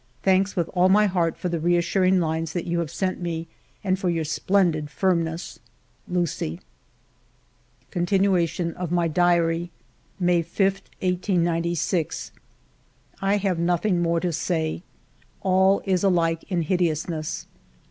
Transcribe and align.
Thanks 0.23 0.55
with 0.55 0.67
all 0.69 0.89
my 0.89 1.05
heart 1.05 1.37
for 1.37 1.47
the 1.47 1.59
reassuring 1.59 2.19
lines 2.19 2.53
that 2.53 2.65
you 2.65 2.79
have 2.79 2.89
sent 2.89 3.19
me 3.21 3.47
and 3.83 3.99
for 3.99 4.09
your 4.09 4.23
splendid 4.23 4.89
firmness. 4.89 5.59
Lucie." 6.07 6.59
Continuation 7.91 8.73
of 8.73 8.91
my 8.91 9.07
Diary 9.07 9.69
May 10.19 10.41
5, 10.41 10.63
1896. 11.01 12.31
I 13.21 13.37
have 13.37 13.59
nothing 13.59 14.01
more 14.01 14.19
to 14.19 14.33
say. 14.33 14.81
All 15.43 15.83
is 15.85 16.03
alike 16.03 16.45
in 16.49 16.63
hideousness 16.63 17.45